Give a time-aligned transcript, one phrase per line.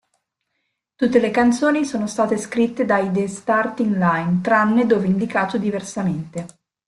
[0.95, 6.47] Tutte le canzoni sono state scritte dai The Starting Line, tranne dove indicato diversamente.